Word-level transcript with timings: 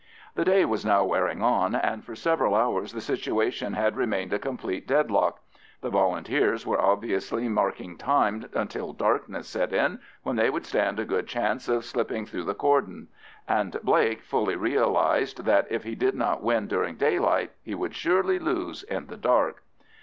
The 0.33 0.43
day 0.43 0.65
was 0.65 0.83
now 0.83 1.03
wearing 1.03 1.43
on, 1.43 1.75
and 1.75 2.03
for 2.03 2.15
several 2.15 2.55
hours 2.55 2.91
the 2.91 3.01
situation 3.01 3.73
had 3.73 3.95
remained 3.95 4.33
a 4.33 4.39
complete 4.39 4.87
deadlock. 4.87 5.41
The 5.81 5.91
Volunteers 5.91 6.65
were 6.65 6.81
obviously 6.81 7.47
marking 7.47 7.97
time 7.97 8.45
until 8.55 8.93
darkness 8.93 9.47
set 9.47 9.71
in, 9.71 9.99
when 10.23 10.37
they 10.37 10.49
would 10.49 10.65
stand 10.65 10.99
a 10.99 11.05
good 11.05 11.27
chance 11.27 11.69
of 11.69 11.85
slipping 11.85 12.25
through 12.25 12.45
the 12.45 12.55
cordon; 12.55 13.09
and 13.47 13.77
Blake 13.83 14.23
fully 14.23 14.55
realised 14.55 15.45
that 15.45 15.67
if 15.69 15.83
he 15.83 15.93
did 15.93 16.15
not 16.15 16.41
win 16.41 16.65
during 16.65 16.95
daylight, 16.95 17.51
he 17.61 17.75
would 17.75 17.93
surely 17.93 18.39
lose 18.39 18.81
in 18.81 19.05
the 19.05 19.17
dark. 19.17 19.61